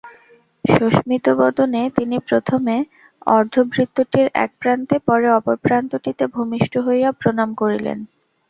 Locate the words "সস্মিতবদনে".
0.65-1.81